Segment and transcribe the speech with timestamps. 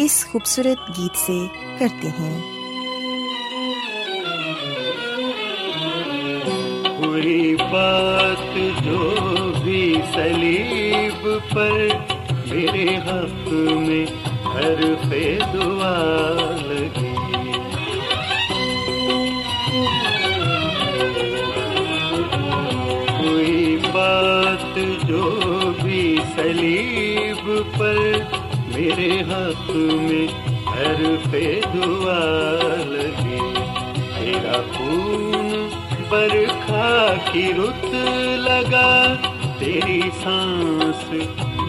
[0.00, 1.38] اس خوبصورت گیت سے
[1.78, 2.40] کرتے ہیں۔
[6.98, 9.10] پوری بات جو
[9.64, 11.88] بھی سلیب پر
[12.46, 14.06] میرے حق میں
[14.44, 14.82] ہر
[15.52, 15.96] دعا
[16.62, 17.14] لگی
[23.18, 25.30] کوئی بات جو
[25.82, 28.37] بھی سلیب پر
[28.78, 30.26] میرے حق میں
[30.66, 31.40] ہر پہ
[31.72, 32.18] دعا
[32.88, 33.38] لگی
[34.18, 35.68] تیرا خون
[36.08, 36.92] برکھا
[37.32, 37.94] کی رت
[38.44, 38.92] لگا،
[39.58, 41.02] تیری سانس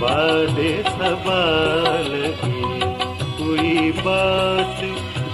[0.02, 0.60] باد
[1.00, 2.80] سوال کی
[3.38, 4.82] کوئی بات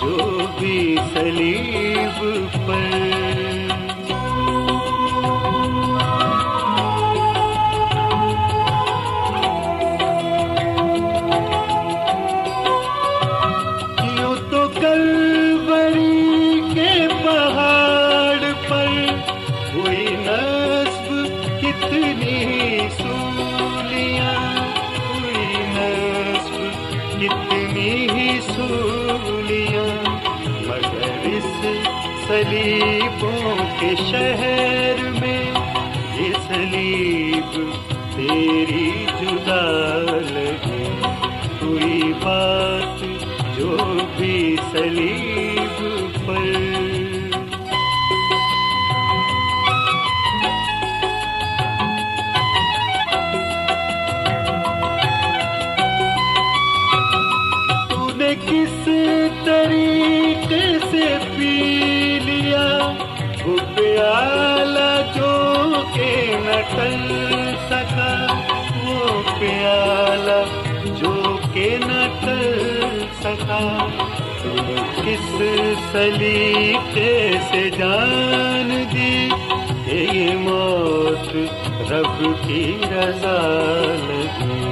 [0.02, 2.24] جو بھی سلیب
[2.68, 3.25] پر
[32.35, 35.51] سلیبوں کے شہر میں
[36.18, 37.59] یہ سلیب
[38.16, 39.62] تیری جدا
[40.31, 40.84] لگے۔
[41.59, 43.03] کوئی بات
[43.57, 43.78] جو
[44.18, 45.55] بھی سلیب
[75.95, 79.29] سلیقے سے جان دی
[79.85, 81.35] کہ یہ موت
[81.91, 83.39] رب کی رضا
[84.07, 84.65] لگی۔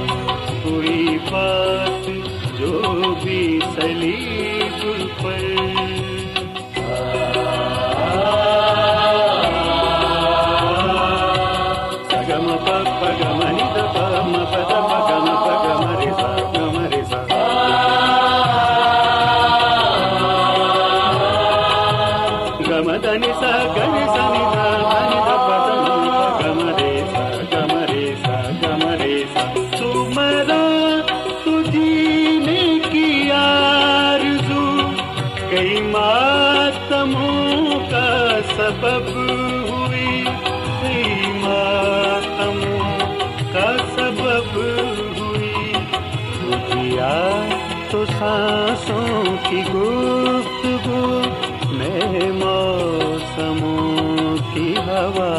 [54.94, 55.32] ہوا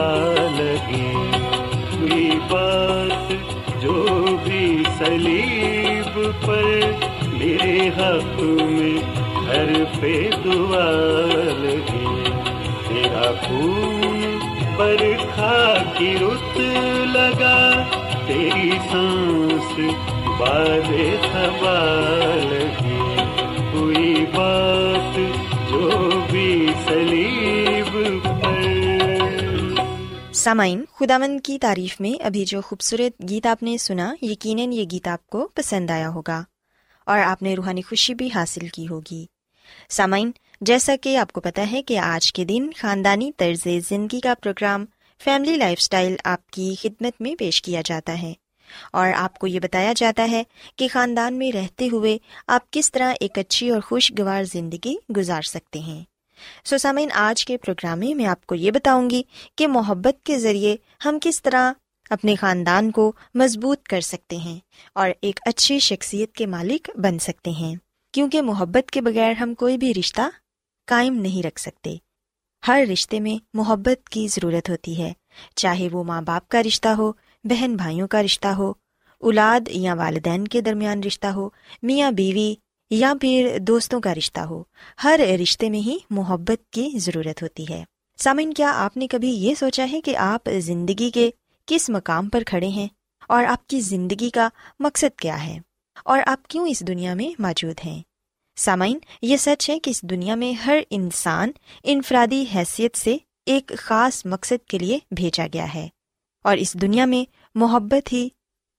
[0.58, 1.14] لگی
[1.92, 3.32] کوئی بات
[3.82, 4.04] جو
[4.44, 6.64] بھی سلیب پر
[7.34, 8.98] میرے حق میں
[9.48, 10.14] ہر پہ
[10.46, 10.90] دعا
[11.62, 12.24] لگی
[12.88, 14.38] تیرا خون
[14.78, 15.58] برکھا
[15.98, 16.58] کی رت
[17.16, 17.58] لگا،
[18.28, 19.80] تیری سانس
[20.40, 20.92] باد
[21.32, 22.85] سوال
[30.46, 35.08] سامعین، خداوند کی تعریف میں ابھی جو خوبصورت گیت آپ نے سنا، یقیناً یہ گیت
[35.08, 36.44] آپ کو پسند آیا ہوگا
[37.06, 39.26] اور آپ نے روحانی خوشی بھی حاصل کی ہوگی۔
[39.90, 40.32] سامعین،
[40.62, 44.86] جیسا کہ آپ کو پتا ہے کہ آج کے دن خاندانی طرز زندگی کا پروگرام
[45.24, 48.34] فیملی لائف سٹائل آپ کی خدمت میں پیش کیا جاتا ہے
[48.94, 50.44] اور آپ کو یہ بتایا جاتا ہے
[50.76, 52.18] کہ خاندان میں رہتے ہوئے
[52.48, 56.15] آپ کس طرح ایک اچھی اور خوشگوار زندگی گزار سکتے ہیں۔
[56.64, 59.24] سو سامعین، آج کے پروگرام میں میں آپ کو یہ بتاؤں گی
[59.58, 61.74] کہ محبت کے ذریعے ہم کس طرح
[62.10, 64.60] اپنے خاندان کو مضبوط کر سکتے ہیں
[64.96, 67.76] اور ایک اچھی شخصیت کے مالک بن سکتے ہیں۔
[68.14, 70.22] کیونکہ محبت کے بغیر ہم کوئی بھی رشتہ
[70.88, 71.96] قائم نہیں رکھ سکتے۔
[72.68, 75.14] ہر رشتے میں محبت کی ضرورت ہوتی ہے،
[75.56, 77.12] چاہے وہ ماں باپ کا رشتہ ہو
[77.44, 78.74] بہن بھائیوں کا رشتہ ہو،
[79.20, 81.50] اولاد یا والدین کے درمیان رشتہ ہو
[81.84, 82.56] میاں بیوی
[82.90, 84.64] یا پھر دوستوں کا رشتہ ہو،
[85.04, 87.84] ہر رشتے میں ہی محبت کی ضرورت ہوتی ہے۔
[88.18, 91.30] سامن کیا آپ نے کبھی یہ سوچا ہے کہ آپ زندگی کے
[91.66, 92.88] کس مقام پر کھڑے ہیں؟
[93.28, 94.50] اور آپ کی زندگی کا
[94.80, 95.58] مقصد کیا ہے؟
[96.06, 98.02] اور آپ کیوں اس دنیا میں موجود ہیں؟
[98.56, 101.52] سامعین، یہ سچ ہے کہ اس دنیا میں ہر انسان
[101.84, 105.88] انفرادی حیثیت سے ایک خاص مقصد کے لیے بھیجا گیا ہے۔
[106.44, 108.30] اور اس دنیا میں محبت ہی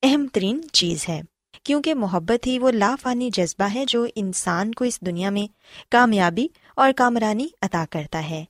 [0.03, 1.23] اہم ترین چیز ہے۔
[1.67, 5.47] کیونکہ محبت ہی وہ لافانی جذبہ ہے جو انسان کو اس دنیا میں
[5.91, 8.45] کامیابی اور کامرانی عطا کرتا ہے۔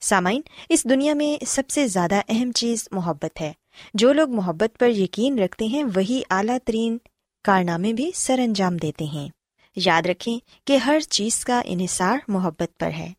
[0.00, 3.52] سامعین، اس دنیا میں سب سے زیادہ اہم چیز محبت ہے۔
[3.94, 6.98] جو لوگ محبت پر یقین رکھتے ہیں، وہی اعلیٰ ترین
[7.44, 9.28] کارنامے بھی سر انجام دیتے ہیں۔
[9.76, 13.12] یاد رکھیں کہ ہر چیز کا انحصار محبت پر ہے۔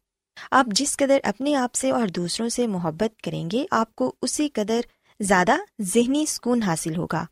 [0.52, 4.50] آپ جس قدر اپنے آپ سے اور دوسروں سے محبت کریں گے، آپ کو اسی
[4.54, 4.82] قدر
[5.20, 7.26] زیادہ ذہنی سکون حاصل ہوگا۔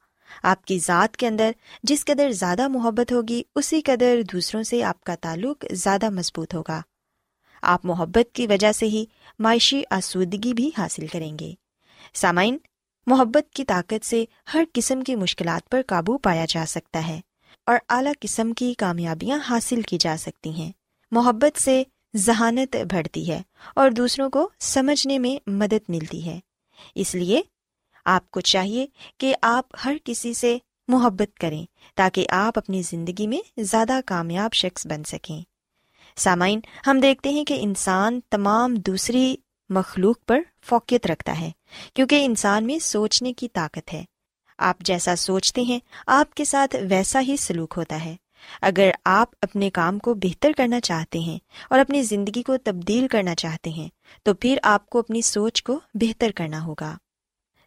[0.44, 1.52] آپ کی ذات کے اندر
[1.84, 6.82] جس قدر زیادہ محبت ہوگی، اسی قدر دوسروں سے آپ کا تعلق زیادہ مضبوط ہوگا۔
[7.62, 9.06] آپ محبت کی وجہ سے ہی
[9.40, 11.54] معاشی آسودگی بھی حاصل کریں گے۔
[12.14, 12.58] سامعین،
[13.06, 17.22] محبت کی طاقت سے ہر قسم کی مشکلات پر قابو پایا جا سکتا ہے
[17.66, 20.72] اور اعلیٰ قسم کی کامیابیاں حاصل کی جا سکتی ہیں۔
[21.12, 21.84] محبت سے
[22.16, 23.42] ذہانت بڑھتی ہے
[23.76, 26.40] اور دوسروں کو سمجھنے میں مدد ملتی ہے۔
[26.96, 27.42] اس لیے
[28.08, 28.88] آپ کو چاہیے
[29.18, 30.58] کہ آپ ہر کسی سے
[30.88, 31.66] محبت کریں
[31.96, 35.42] تاکہ آپ اپنی زندگی میں زیادہ کامیاب شخص بن سکیں۔
[36.16, 39.36] سامعین، ہم دیکھتے ہیں کہ انسان تمام دوسری
[39.70, 41.52] مخلوق پر فوقیت رکھتا ہے،
[41.94, 44.04] کیونکہ انسان میں سوچنے کی طاقت ہے۔
[44.58, 48.16] آپ جیسا سوچتے ہیں، آپ کے ساتھ ویسا ہی سلوک ہوتا ہے۔
[48.62, 51.40] اگر آپ اپنے کام کو بہتر کرنا چاہتے ہیں
[51.70, 53.90] اور اپنی زندگی کو تبدیل کرنا چاہتے ہیں،
[54.24, 56.98] تو پھر آپ کو اپنی سوچ کو بہتر کرنا ہوگا۔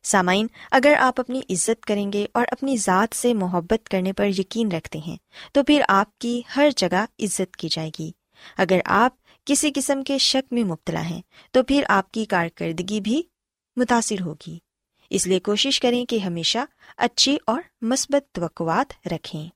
[0.03, 4.73] سامعین، اگر آپ اپنی عزت کریں گے اور اپنی ذات سے محبت کرنے پر یقین
[4.73, 5.17] رکھتے ہیں،
[5.53, 8.11] تو پھر آپ کی ہر جگہ عزت کی جائے گی۔
[8.57, 9.13] اگر آپ
[9.45, 13.23] کسی قسم کے شک میں مبتلا ہیں، تو پھر آپ کی کارکردگی بھی
[13.77, 14.59] متاثر ہوگی۔
[15.11, 16.59] اس لیے کوشش کریں کہ ہمیشہ
[16.97, 19.49] اچھی اور مثبت توقعات رکھیں۔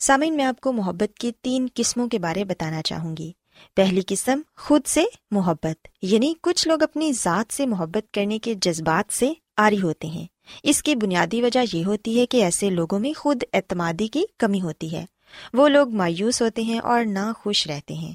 [0.00, 3.32] سامعین، میں آپ کو محبت کی تین قسموں کے بارے بتانا چاہوں گی۔
[3.74, 9.12] پہلی قسم، خود سے محبت یعنی کچھ لوگ اپنی ذات سے محبت کرنے کے جذبات
[9.12, 10.26] سے آری ہوتے ہیں۔
[10.62, 14.60] اس کی بنیادی وجہ یہ ہوتی ہے کہ ایسے لوگوں میں خود اعتمادی کی کمی
[14.60, 15.06] ہوتی ہے۔
[15.52, 18.12] وہ لوگ مایوس ہوتے ہیں اور نہ خوش رہتے ہیں۔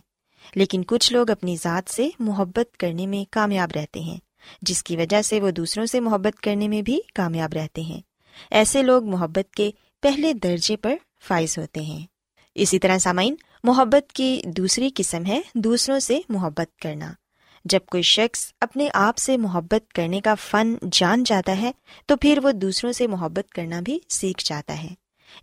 [0.55, 4.17] لیکن کچھ لوگ اپنی ذات سے محبت کرنے میں کامیاب رہتے ہیں،
[4.61, 8.01] جس کی وجہ سے وہ دوسروں سے محبت کرنے میں بھی کامیاب رہتے ہیں۔
[8.51, 10.95] ایسے لوگ محبت کے پہلے درجے پر
[11.27, 12.05] فائز ہوتے ہیں۔
[12.55, 17.13] اسی طرح سامعین، محبت کی دوسری قسم ہے دوسروں سے محبت کرنا۔
[17.65, 21.71] جب کوئی شخص اپنے آپ سے محبت کرنے کا فن جان جاتا ہے،
[22.05, 24.89] تو پھر وہ دوسروں سے محبت کرنا بھی سیکھ جاتا ہے۔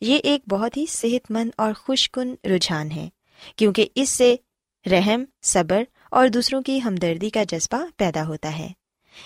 [0.01, 3.09] یہ ایک بہت ہی صحت مند اور خوش کن رجحان ہے،
[3.57, 4.37] کیونکہ اس سے
[4.91, 8.69] رحم، صبر اور دوسروں کی ہمدردی کا جذبہ پیدا ہوتا ہے۔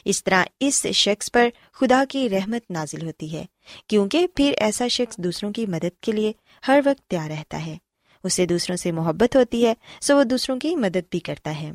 [0.04, 3.44] اس طرح اس شخص پر خدا کی رحمت نازل ہوتی ہے،
[3.86, 6.32] کیونکہ پھر ایسا شخص دوسروں کی مدد کے لیے
[6.68, 7.76] ہر وقت تیار رہتا ہے۔
[8.24, 11.70] اسے دوسروں سے محبت ہوتی ہے، سو وہ دوسروں کی مدد بھی کرتا ہے۔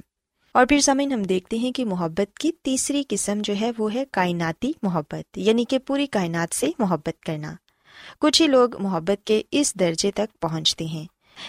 [0.55, 4.03] اور پھر سمن ہم دیکھتے ہیں کہ محبت کی تیسری قسم جو ہے وہ ہے
[4.11, 7.53] کائناتی محبت یعنی کہ پوری کائنات سے محبت کرنا۔
[8.19, 11.05] کچھ ہی لوگ محبت کے اس درجے تک پہنچتے ہیں،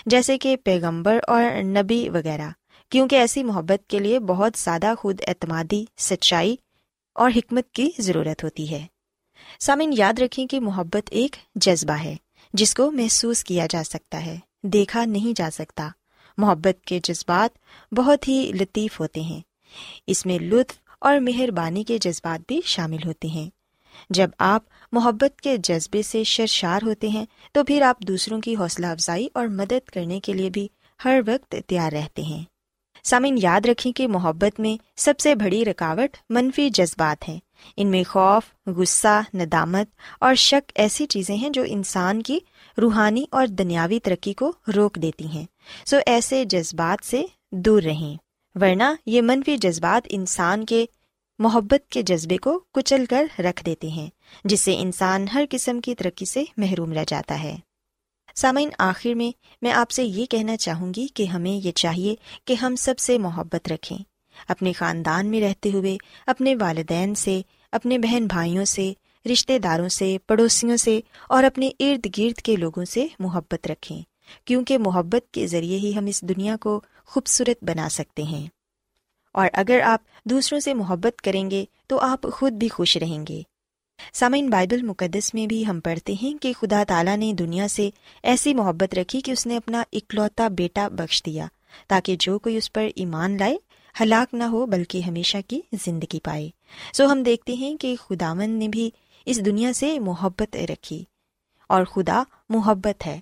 [0.06, 2.50] جیسے کہ پیغمبر اور نبی وغیرہ،
[2.90, 6.56] کیونکہ ایسی محبت کے لیے بہت زیادہ خود اعتمادی، سچائی
[7.14, 8.86] اور حکمت کی ضرورت ہوتی ہے۔
[9.60, 12.16] سامن یاد رکھیں کہ محبت ایک جذبہ ہے،
[12.52, 15.88] جس کو محسوس کیا جا سکتا ہے، دیکھا نہیں جا سکتا۔
[16.36, 17.58] محبت کے جذبات
[17.94, 19.40] بہت ہی لطیف ہوتے ہیں۔
[20.06, 23.50] اس میں لطف اور مہربانی کے جذبات بھی شامل ہوتے ہیں۔
[24.10, 24.62] جب آپ
[24.92, 29.46] محبت کے جذبے سے شرشار ہوتے ہیں، تو پھر آپ دوسروں کی حوصلہ افزائی اور
[29.46, 30.68] مدد کرنے کے لیے بھی
[31.04, 32.44] ہر وقت تیار رہتے ہیں۔
[33.04, 37.38] سامن یاد رکھیں کہ محبت میں سب سے بڑی رکاوٹ منفی جذبات ہیں۔
[37.76, 39.86] ان میں خوف، غصہ، ندامت
[40.20, 42.38] اور شک ایسی چیزیں ہیں جو انسان کی
[42.82, 45.44] روحانی اور دنیاوی ترقی کو روک دیتی ہیں۔
[45.86, 48.16] سو ایسے جذبات سے دور رہیں،
[48.60, 50.86] ورنہ یہ منفی جذبات انسان کے
[51.38, 54.10] محبت کے جذبے کو کچل کر رکھ دیتے ہیں،
[54.44, 57.56] جس سے انسان ہر قسم کی ترقی سے محروم رہ جاتا ہے۔
[58.34, 62.54] سامعین، آخر میں میں آپ سے یہ کہنا چاہوں گی کہ ہمیں یہ چاہیے کہ
[62.54, 63.98] ہم سب سے محبت رکھیں۔
[64.48, 68.92] اپنے خاندان میں رہتے ہوئے، اپنے والدین سے، اپنے بہن بھائیوں سے
[69.32, 74.02] رشتے داروں سے، پڑوسیوں سے اور اپنے ارد گرد کے لوگوں سے محبت رکھیں،
[74.44, 78.46] کیونکہ محبت کے ذریعے ہی ہم اس دنیا کو خوبصورت بنا سکتے ہیں۔
[79.32, 83.42] اور اگر آپ دوسروں سے محبت کریں گے، تو آپ خود بھی خوش رہیں گے۔
[84.12, 87.90] سامعین، بائبل مقدس میں بھی ہم پڑھتے ہیں کہ خدا تعالیٰ نے دنیا سے
[88.22, 91.46] ایسی محبت رکھی کہ اس نے اپنا اکلوتا بیٹا بخش دیا،
[91.88, 93.56] تاکہ جو کوئی اس پر ایمان لائے
[94.00, 96.50] ہلاک نہ ہو بلکہ ہمیشہ کی زندگی پائے۔
[96.92, 98.90] سو ہم دیکھتے ہیں کہ خداون نے بھی
[99.24, 101.04] اس دنیا سے محبت رکھی
[101.68, 103.20] اور خدا محبت ہے۔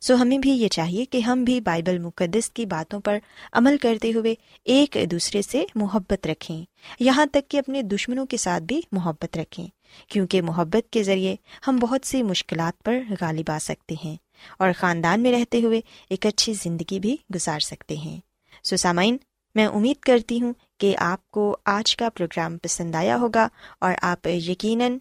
[0.00, 3.18] سو ہمیں بھی یہ چاہیے کہ ہم بھی بائبل مقدس کی باتوں پر
[3.52, 4.34] عمل کرتے ہوئے
[4.64, 6.64] ایک دوسرے سے محبت رکھیں۔
[7.00, 9.66] یہاں تک کہ اپنے دشمنوں کے ساتھ بھی محبت رکھیں۔
[10.08, 11.36] کیونکہ محبت کے ذریعے
[11.68, 14.16] ہم بہت سی مشکلات پر غالب آ سکتے ہیں
[14.58, 18.20] اور خاندان میں رہتے ہوئے ایک اچھی زندگی بھی گزار سکتے ہیں۔
[18.64, 19.16] سو سامعین
[19.58, 23.48] میں امید کرتی ہوں کہ آپ کو آج کا پروگرام پسند آیا ہوگا
[23.78, 24.98] اور آپ یقیناً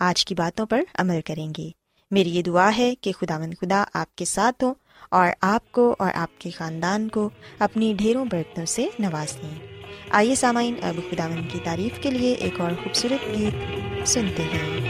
[0.00, 1.70] آج کی باتوں پر عمل کریں گے۔
[2.10, 4.74] میری یہ دعا ہے کہ خدا مند خدا آپ کے ساتھ ہوں
[5.10, 9.66] اور آپ کو اور آپ کے خاندان کو اپنی ڈھیروں برتنوں سے نواز دیں۔
[10.10, 14.86] آئیے سامعین، اب خدا مند کی تعریف کے لیے ایک اور خوبصورت گیت سنتے ہیں۔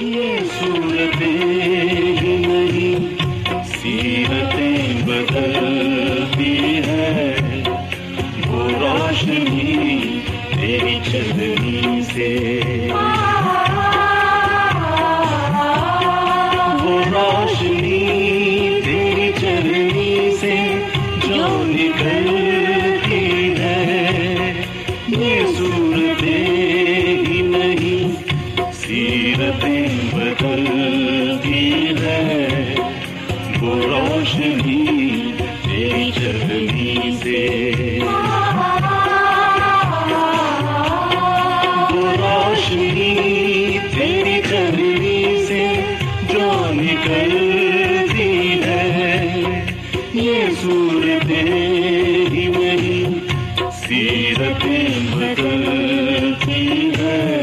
[0.00, 0.38] یہ
[2.46, 3.18] نہیں،
[3.82, 7.29] سیرتیں بدلتی ہے
[9.30, 10.22] روشنی
[10.60, 12.79] تیری چلنی سے
[50.54, 51.44] صورتیں
[52.30, 53.18] ہی نہیں
[53.70, 57.39] سیرتیں بدلتی ہے۔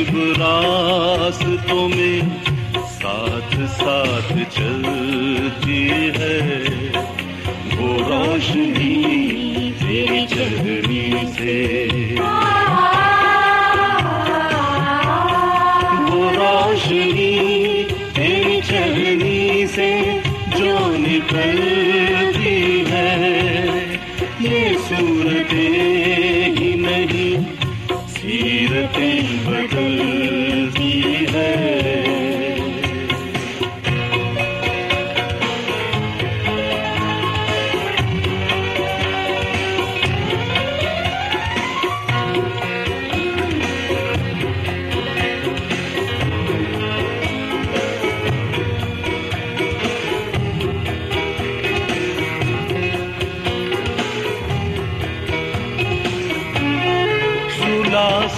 [0.00, 2.20] محیب راستوں میں
[2.74, 6.58] ساتھ ساتھ چلتی ہے۔
[7.78, 11.89] وہ روشنی تیرے چہرے سے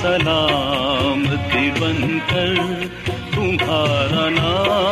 [0.02, 2.54] سلامتی بن کر
[3.34, 4.91] تمہارا نام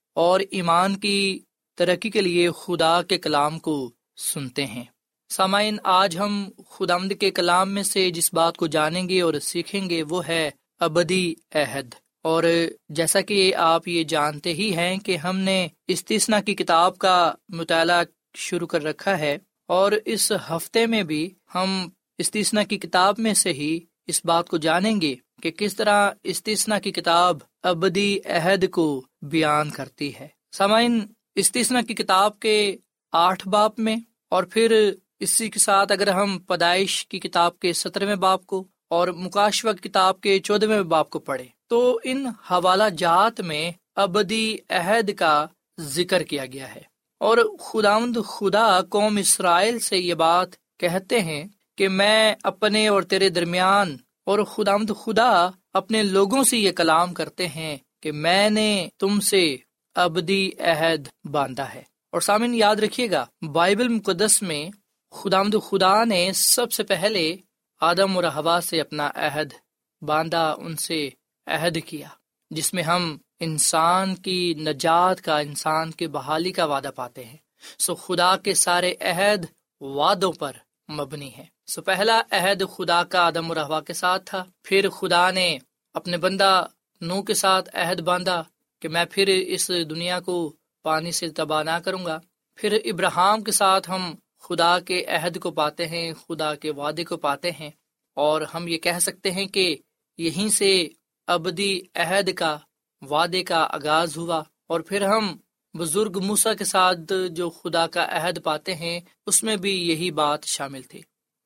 [0.15, 1.39] اور ایمان کی
[1.77, 4.83] ترقی کے لیے خدا کے کلام کو سنتے ہیں۔
[5.29, 9.89] سامعین، آج ہم خدامد کے کلام میں سے جس بات کو جانیں گے اور سیکھیں
[9.89, 10.49] گے وہ ہے
[10.79, 12.43] ابدی عہد۔ اور
[12.89, 18.03] جیسا کہ آپ یہ جانتے ہی ہیں کہ ہم نے استثنا کی کتاب کا مطالعہ
[18.35, 23.53] شروع کر رکھا ہے اور اس ہفتے میں بھی ہم استثنا کی کتاب میں سے
[23.53, 29.05] ہی اس بات کو جانیں گے کہ کس طرح استثنا کی کتاب ابدی عہد کو
[29.21, 32.77] بیان کرتی ہے۔ سامعین استثنا کی کتاب کے
[33.11, 33.95] آٹھ باپ میں
[34.29, 39.07] اور پھر اسی کے ساتھ اگر ہم پیدائش کی کتاب کے سترویں باپ کو اور
[39.07, 45.45] مکاشو کتاب کے چودہویں باپ کو پڑھے تو ان حوالہ جات میں ابدی عہد کا
[45.79, 46.81] ذکر کیا گیا ہے۔
[47.19, 50.47] اور خداوند خدا قوم اسرائیل سے یہ بات
[50.79, 51.43] کہتے ہیں
[51.81, 57.47] کہ میں اپنے اور تیرے درمیان اور خدا خدا اپنے لوگوں سے یہ کلام کرتے
[57.47, 59.57] ہیں کہ میں نے تم سے
[59.95, 64.69] ابدی عہد باندھا ہے۔ اور سامن یاد رکھیے گا، بائبل مقدس میں
[65.11, 67.35] خدامد خدا نے سب سے پہلے
[67.81, 69.53] آدم اور ہوا سے اپنا عہد
[70.01, 71.09] باندھا، ان سے
[71.47, 72.07] عہد کیا،
[72.49, 77.37] جس میں ہم انسان کی نجات کا، انسان کی بحالی کا وعدہ پاتے ہیں۔
[77.79, 79.45] سو خدا کے سارے عہد
[79.81, 80.51] وعدوں پر
[80.87, 84.89] مبنی ہے۔ سو so پہلا عہد خدا کا آدم و رہوا کے ساتھ تھا۔ پھر
[84.89, 85.57] خدا نے
[85.93, 86.65] اپنے بندہ
[87.01, 88.43] نو کے ساتھ عہد باندھا
[88.79, 92.19] کہ میں پھر اس دنیا کو پانی سے تباہ نہ کروں گا۔
[92.55, 97.17] پھر ابراہم کے ساتھ ہم خدا کے عہد کو پاتے ہیں، خدا کے وعدے کو
[97.17, 97.69] پاتے ہیں۔
[98.13, 99.77] اور ہم یہ کہہ سکتے ہیں کہ
[100.17, 100.87] یہیں سے
[101.27, 102.57] ابدی عہد کا،
[103.01, 105.37] وعدے کا آغاز ہوا۔ اور پھر ہم
[105.73, 110.45] بزرگ موسا کے ساتھ جو خدا کا عہد پاتے ہیں، اس میں بھی یہی بات
[110.45, 111.01] شامل تھی۔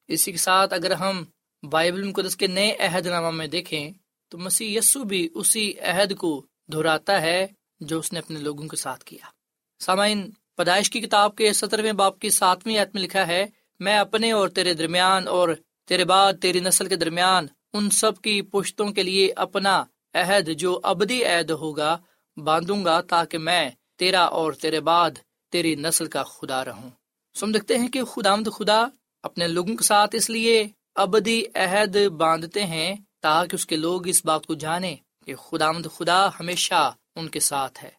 [0.08, 1.24] اسی کے ساتھ اگر ہم
[1.64, 3.92] بائبل مقدس کے نئے عہد نامہ میں دیکھیں،
[4.32, 7.48] تو مسیح یسو بھی اسی عہد کو دہراتا ہے
[7.80, 9.26] جو اس نے اپنے لوگوں کے ساتھ کیا۔
[9.80, 13.46] سامعین، پیدائش کی کتاب کے سترویں باپ کی ساتویں عتم لکھا ہے،
[13.80, 15.50] میں اپنے اور تیرے درمیان اور
[15.86, 19.84] تیرے بعد تیری نسل کے درمیان ان سب کی پشتوں کے لیے اپنا
[20.14, 21.98] عہد جو ابدی عہد ہوگا
[22.38, 25.12] باندھوں گا تاکہ میں تیرا اور تیرے بعد
[25.52, 26.90] تیری نسل کا خدا رہوں۔
[27.34, 28.86] سم دیکھتے ہیں کہ خدا مد خدا
[29.24, 34.26] اپنے لوگوں کے ساتھ اس لیے ابدی عہد باندھتے ہیں تاکہ اس کے لوگ اس
[34.26, 37.90] بات کو جانے کہ خدامد خدا ہمیشہ ان کے ساتھ ہے۔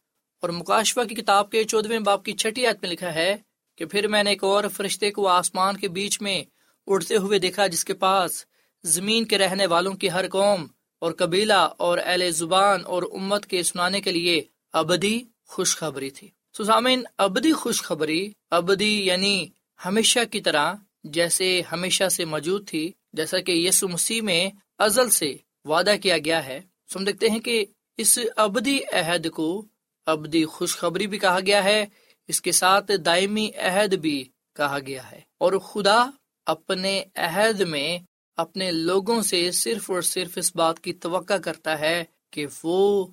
[0.41, 3.37] اور مکاشفہ کی کتاب کے چودویں باپ کی چھٹی عید میں لکھا ہے
[3.77, 6.45] کہ پھر میں نے ایک اور فرشتے کو آسمان کے بیچ میں
[6.87, 8.45] اڑتے ہوئے دیکھا جس کے پاس
[8.85, 10.67] زمین کے رہنے والوں کی ہر قوم
[10.99, 16.65] اور قبیلہ اور اہل زبان اور امت کے سنانے کے لیے ابدی خوشخبری تھی۔ سو
[16.65, 19.47] سامعین، ابدی خوشخبری، ابدی یعنی
[19.85, 25.37] ہمیشہ کی طرح جیسے ہمیشہ سے موجود تھی، جیسا کہ یسو مسیح میں ازل سے
[25.65, 26.61] وعدہ کیا گیا ہے۔
[26.93, 27.65] سو ہم دیکھتے ہیں کہ
[27.97, 29.67] اس ابدی عہد کو
[30.07, 31.87] ابدی خوشخبری بھی کہا گیا ہے،
[32.29, 36.11] اس کے ساتھ دائمی عہد بھی کہا گیا ہے۔ اور خدا
[36.47, 37.99] اپنے عہد میں
[38.37, 43.07] اپنے لوگوں سے صرف اور صرف اس بات کی توقع کرتا ہے کہ وہ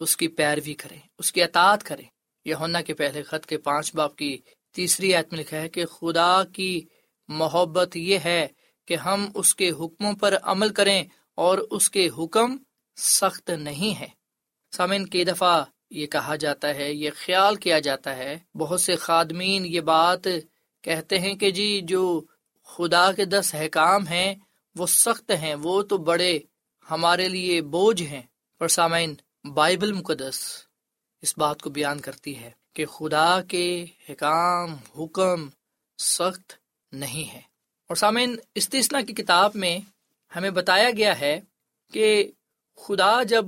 [0.00, 2.02] اس کی پیروی کرے اس کی اطاعت کرے
[2.44, 2.54] یہ
[2.86, 4.38] کے پہلے خط کے پانچ باپ کی
[4.72, 6.80] تیسری آیت میں لکھا ہے کہ خدا کی
[7.28, 8.48] محبت یہ ہے
[8.86, 11.04] کہ ہم اس کے حکموں پر عمل کریں
[11.34, 12.56] اور اس کے حکم
[12.96, 14.08] سخت نہیں ہے
[14.70, 19.66] سامن کی دفعہ یہ کہا جاتا ہے، یہ خیال کیا جاتا ہے۔ بہت سے خادمین
[19.66, 20.24] یہ بات
[20.82, 22.22] کہتے ہیں کہ جی جو
[22.64, 24.34] خدا کے دس حکام ہیں،
[24.76, 26.38] وہ سخت ہیں، وہ تو بڑے
[26.90, 28.22] ہمارے لیے بوجھ ہیں۔
[28.58, 29.14] پر سامعین
[29.54, 30.40] بائبل مقدس
[31.22, 35.48] اس بات کو بیان کرتی ہے کہ خدا کے حکام، حکم
[35.98, 36.52] سخت
[36.92, 37.40] نہیں ہے۔
[37.88, 39.78] اور سامعین استثنا کی کتاب میں
[40.36, 41.40] ہمیں بتایا گیا ہے
[41.92, 42.30] کہ
[42.76, 43.44] خدا جب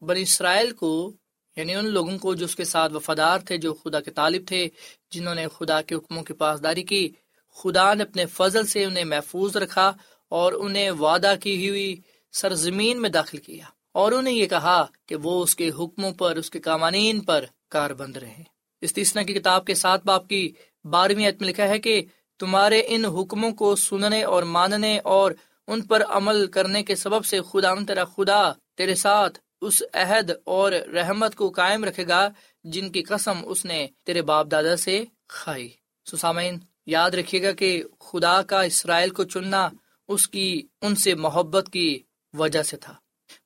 [0.00, 1.12] بنی اسرائیل کو
[1.56, 4.68] یعنی ان لوگوں کو جو اس کے ساتھ وفادار تھے، جو خدا کے طالب تھے،
[5.10, 7.08] جنہوں نے خدا کے حکموں کی پاسداری کی،
[7.54, 9.92] خدا نے اپنے فضل سے انہیں محفوظ رکھا
[10.28, 12.00] اور انہیں وعدہ کی ہوئی
[12.32, 16.50] سرزمین میں داخل کیا۔ اور انہیں یہ کہا کہ وہ اس کے حکموں پر، اس
[16.50, 18.42] کے قوانین پر کار بند رہے۔
[18.80, 20.52] اس تیسنا کی کتاب کے ساتھ باپ کی
[20.84, 22.04] بارہویں میں لکھا ہے کہ
[22.38, 25.32] تمہارے ان حکموں کو سننے اور ماننے اور
[25.66, 30.72] ان پر عمل کرنے کے سبب سے خدا تیرا خدا تیرے ساتھ اس عہد اور
[30.72, 32.28] رحمت کو قائم رکھے گا
[32.64, 35.68] جن کی قسم اس نے تیرے باپ دادا سے کھائی۔
[36.10, 39.68] سسامین یاد رکھیے گا کہ خدا کا اسرائیل کو چننا
[40.08, 41.98] اس کی، ان سے محبت کی
[42.32, 42.94] وجہ سے تھا۔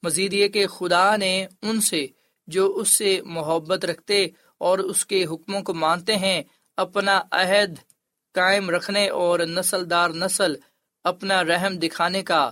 [0.06, 2.06] مزید یہ کہ خدا نے ان سے
[2.46, 4.26] جو اس سے محبت رکھتے
[4.58, 6.42] اور اس کے حکموں کو مانتے ہیں،
[6.76, 7.74] اپنا عہد
[8.34, 10.54] قائم رکھنے اور نسل دار نسل
[11.04, 12.50] اپنا رحم دکھانے کا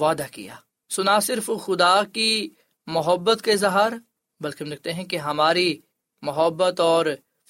[0.00, 0.54] وعدہ کیا۔
[0.90, 2.50] سنا صرف خدا کی
[2.86, 3.92] محبت کے اظہار،
[4.40, 5.80] بلکہ ہم لکھتے ہیں کہ ہماری
[6.22, 7.06] محبت اور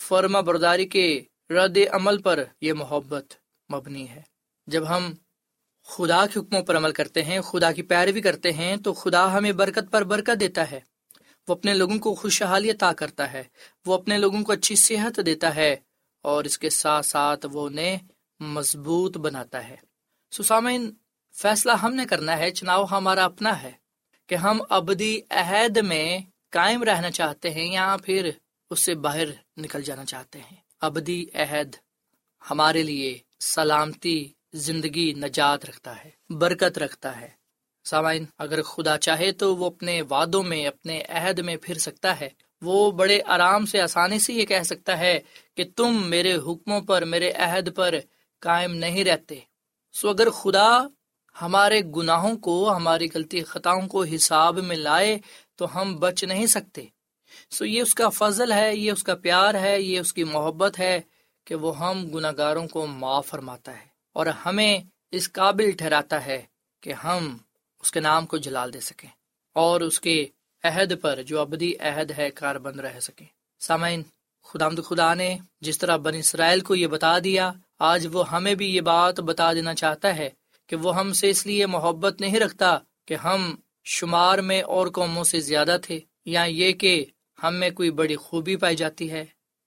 [0.08, 1.06] فرما برداری کے
[1.50, 3.34] رد عمل پر یہ محبت
[3.72, 4.22] مبنی ہے۔
[4.66, 5.12] جب ہم
[5.86, 9.52] خدا کے حکموں پر عمل کرتے ہیں، خدا کی پیروی کرتے ہیں، تو خدا ہمیں
[9.52, 10.80] برکت پر برکت دیتا ہے۔
[11.48, 13.42] وہ اپنے لوگوں کو خوشحالی عطا کرتا ہے،
[13.86, 15.76] وہ اپنے لوگوں کو اچھی صحت دیتا ہے،
[16.24, 17.98] اور اس کے ساتھ ساتھ وہ انہیں
[18.40, 19.76] مضبوط بناتا ہے۔
[20.32, 20.90] سسامین
[21.34, 23.72] فیصلہ ہم نے کرنا ہے، چناؤ ہمارا اپنا ہے
[24.26, 26.18] کہ ہم ابدی عہد میں
[26.50, 28.30] قائم رہنا چاہتے ہیں یا پھر
[28.70, 31.76] اس سے باہر نکل جانا چاہتے ہیں۔ ابدی عہد
[32.50, 37.28] ہمارے لیے سلامتی زندگی نجات رکھتا ہے، برکت رکھتا ہے۔
[37.84, 42.28] سامعین، اگر خدا چاہے تو وہ اپنے وادوں میں، اپنے عہد میں پھر سکتا ہے۔
[42.62, 45.20] وہ بڑے آرام سے آسانی سے یہ کہہ سکتا ہے
[45.56, 47.94] کہ تم میرے حکموں پر، میرے عہد پر
[48.40, 49.40] قائم نہیں رہتے۔
[49.92, 50.86] سو اگر خدا
[51.42, 55.18] ہمارے گناہوں کو، ہماری غلطی خطاؤں کو حساب میں لائے
[55.56, 56.84] تو ہم بچ نہیں سکتے۔
[57.50, 60.78] سو یہ اس کا فضل ہے، یہ اس کا پیار ہے، یہ اس کی محبت
[60.78, 61.00] ہے
[61.44, 64.78] کہ وہ ہم گناہ گاروں کو معاف فرماتا ہے۔ اور ہمیں
[65.10, 66.42] اس قابل ٹھہراتا ہے
[66.80, 67.36] کہ ہم
[67.80, 69.08] اس کے نام کو جلال دے سکیں
[69.52, 70.26] اور اس کے
[70.64, 73.26] عہد پر جو ابدی عہد ہے کار بند رہ سکیں۔
[73.60, 74.02] سامعین
[74.44, 78.76] خدا خدا نے جس طرح بن اسرائیل کو یہ بتا دیا، آج وہ ہمیں بھی
[78.76, 80.30] یہ بات بتا دینا چاہتا ہے
[80.66, 85.24] کہ وہ ہم سے اس لیے محبت نہیں رکھتا کہ ہم شمار میں اور قوموں
[85.24, 87.04] سے زیادہ تھے، یا یہ کہ
[87.42, 89.24] ہم میں کوئی بڑی خوبی پائی جاتی ہے۔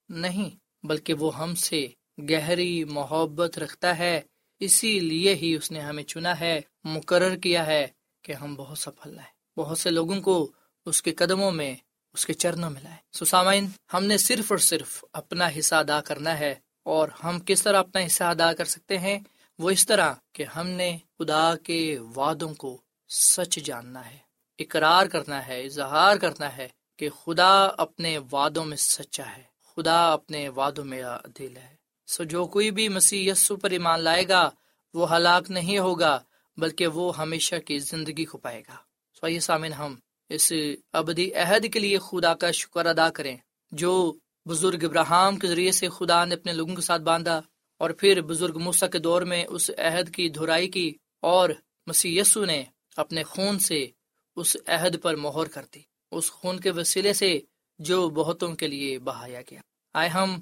[0.09, 0.49] نہیں،
[0.83, 1.88] بلکہ وہ ہم سے
[2.29, 4.21] گہری محبت رکھتا ہے
[4.59, 7.87] اسی لیے ہی اس نے ہمیں چنا ہے، مقرر کیا ہے
[8.21, 10.51] کہ ہم بہت سفل ہیں۔ بہت سے لوگوں کو
[10.85, 11.75] اس کے قدموں میں،
[12.13, 16.39] اس کے چرنوں میں لائے سسامین ہم نے صرف اور صرف اپنا حصہ ادا کرنا
[16.39, 19.19] ہے اور ہم کس طرح اپنا حصہ ادا کر سکتے ہیں؟
[19.59, 24.17] وہ اس طرح کہ ہم نے خدا کے وعدوں کو سچ جاننا ہے،
[24.59, 26.67] اقرار کرنا ہے، اظہار کرنا ہے
[26.97, 29.43] کہ خدا اپنے وعدوں میں سچا ہے۔
[29.75, 31.03] خدا اپنے وعدوں میں
[31.39, 31.78] دل ہے۔
[32.09, 34.49] سو جو کوئی بھی مسیح یسو پر ایمان لائے گا،
[34.93, 36.19] وہ ہلاک نہیں ہوگا،
[36.57, 38.75] بلکہ وہ ہمیشہ کی زندگی کو پائے گا۔
[39.19, 39.95] سو یہ سامن ہم
[40.29, 40.53] اس
[40.93, 43.37] ابدی عہد کے لیے خدا کا شکر ادا کریں۔
[43.71, 44.13] جو
[44.45, 47.41] بزرگ ابراہم کے ذریعے سے خدا نے اپنے لوگوں کے ساتھ باندھا
[47.77, 51.49] اور پھر بزرگ موسا کے دور میں اس عہد کی دھرائی کی اور
[51.87, 52.63] مسی یسو نے
[52.97, 53.85] اپنے خون سے
[54.35, 55.79] اس عہد پر مہر کر دی۔
[56.11, 57.39] اس خون کے وسیلے سے
[57.79, 59.61] جو بہتوں کے لیے بہایا گیا۔
[59.93, 60.41] آئے ہم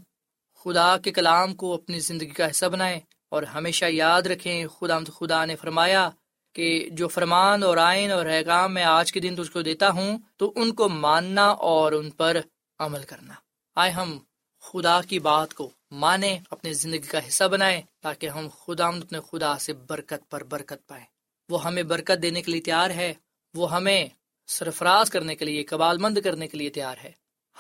[0.67, 2.99] خدا کے کلام کو اپنی زندگی کا حصہ بنائیں
[3.29, 6.09] اور ہمیشہ یاد رکھیں خدا خدا نے فرمایا
[6.55, 10.17] کہ جو فرمان اور آئین اور احکام میں آج کے دن تجھ کو دیتا ہوں،
[10.37, 12.37] تو ان کو ماننا اور ان پر
[12.79, 13.33] عمل کرنا۔
[13.75, 14.19] آئے ہم
[14.61, 19.57] خدا کی بات کو مانے اپنی زندگی کا حصہ بنائیں تاکہ ہم خدا اپنے خدا
[19.57, 21.05] سے برکت پر برکت پائیں۔
[21.49, 23.13] وہ ہمیں برکت دینے کے لیے تیار ہے،
[23.53, 24.05] وہ ہمیں
[24.47, 27.11] سرفراز کرنے کے لیے قبال مند کرنے کے لیے تیار ہے۔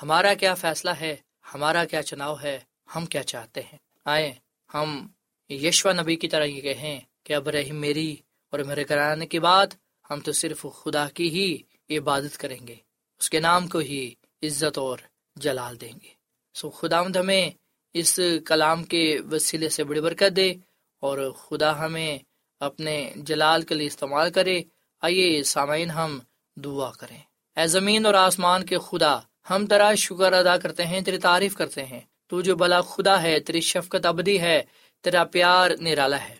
[0.01, 1.15] ہمارا کیا فیصلہ ہے؟
[1.53, 2.59] ہمارا کیا چناؤ ہے؟
[2.95, 4.33] ہم کیا چاہتے ہیں؟ آئے
[4.73, 5.07] ہم
[5.49, 8.15] یشوا نبی کی طرح یہ کہیں کہ اب رحیم میری
[8.51, 9.67] اور میرے کرانے کے بعد
[10.09, 11.57] ہم تو صرف خدا کی ہی
[11.97, 12.75] عبادت کریں گے۔
[13.19, 14.97] اس کے نام کو ہی عزت اور
[15.35, 16.09] جلال دیں گے۔
[16.53, 17.51] سو خدا مد ہمیں
[17.93, 20.53] اس کلام کے وسیلے سے بڑی برکت دے
[20.99, 22.19] اور خدا ہمیں
[22.59, 24.61] اپنے جلال کے لیے استعمال کرے۔
[25.01, 26.19] آئیے سامعین، ہم
[26.55, 27.17] دعا کریں۔
[27.55, 29.19] اے زمین اور آسمان کے خدا،
[29.49, 33.39] ہم تیرا شکر ادا کرتے ہیں، تیری تعریف کرتے ہیں۔ تو جو بلا خدا ہے،
[33.39, 34.63] تیری شفقت ابدی ہے،
[35.01, 36.35] تیرا پیار نرالا ہے۔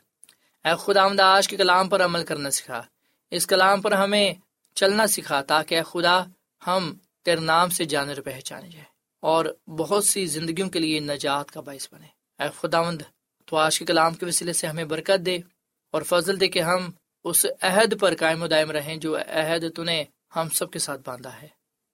[0.65, 2.81] اے خدا آج کے کلام پر عمل کرنا سکھا۔
[3.31, 4.33] اس کلام پر ہمیں
[4.75, 6.23] چلنا سکھا تاکہ اے خدا
[6.67, 8.85] ہم تیرے نام سے جانے اور پہچانے جائے
[9.19, 12.07] اور بہت سی زندگیوں کے لیے نجات کا باعث بنے
[12.43, 13.01] اے خداوند
[13.45, 15.39] تو آج کے کلام کے وسیلے سے ہمیں برکت دے
[15.91, 16.89] اور فضل دے کہ ہم
[17.23, 20.03] اس عہد پر قائم و دائم رہیں جو عہد تو نے
[20.35, 21.47] ہم سب کے ساتھ باندھا ہے۔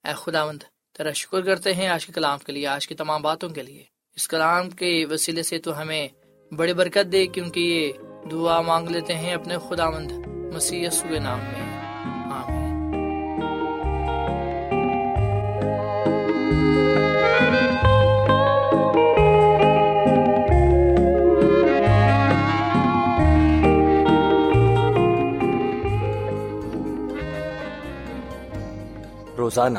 [0.04, 0.62] اے خداوند
[0.96, 3.82] تیرا شکر کرتے ہیں آج کے کلام کے لیے، آج کی تمام باتوں کے لیے۔
[4.16, 6.08] اس کلام کے وسیلے سے تو ہمیں
[6.54, 7.92] بڑی برکت دے کیونکہ یہ
[8.30, 10.12] دعا مانگ لیتے ہیں اپنے خداوند
[10.54, 11.74] مسیح کے نام میں۔
[29.36, 29.78] روزانہ